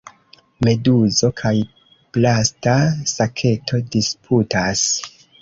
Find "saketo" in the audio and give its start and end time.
3.13-3.83